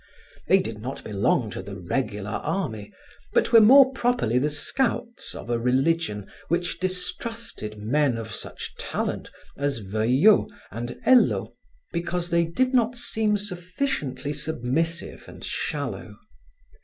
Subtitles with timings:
[0.47, 2.91] They did not belong to the regular army,
[3.33, 9.29] but were more properly the scouts of a religion which distrusted men of such talent
[9.55, 11.53] as Veuillot and Hello,
[11.93, 16.15] because they did not seem sufficiently submissive and shallow.